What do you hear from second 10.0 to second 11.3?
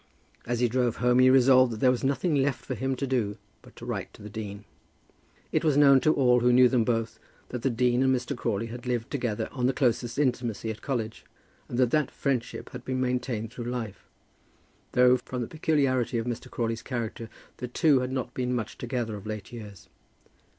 intimacy at college,